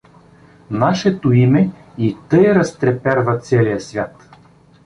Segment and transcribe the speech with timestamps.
[0.71, 4.29] —Нашето име и тъй разтреперва целия свят.